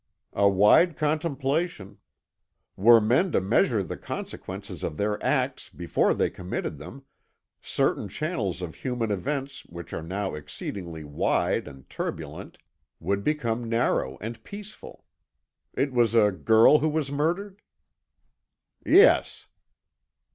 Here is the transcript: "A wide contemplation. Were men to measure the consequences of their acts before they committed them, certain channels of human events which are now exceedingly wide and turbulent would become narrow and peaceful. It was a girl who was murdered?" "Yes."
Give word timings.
"A 0.33 0.49
wide 0.49 0.97
contemplation. 0.97 1.99
Were 2.75 2.99
men 2.99 3.31
to 3.33 3.39
measure 3.39 3.83
the 3.83 3.97
consequences 3.97 4.81
of 4.81 4.97
their 4.97 5.23
acts 5.23 5.69
before 5.69 6.15
they 6.15 6.31
committed 6.31 6.79
them, 6.79 7.03
certain 7.61 8.09
channels 8.09 8.63
of 8.63 8.73
human 8.73 9.11
events 9.11 9.63
which 9.67 9.93
are 9.93 10.01
now 10.01 10.33
exceedingly 10.33 11.03
wide 11.03 11.67
and 11.67 11.87
turbulent 11.87 12.57
would 12.99 13.23
become 13.23 13.69
narrow 13.69 14.17
and 14.21 14.43
peaceful. 14.43 15.05
It 15.75 15.93
was 15.93 16.15
a 16.15 16.31
girl 16.31 16.79
who 16.79 16.89
was 16.89 17.11
murdered?" 17.11 17.61
"Yes." 18.83 19.45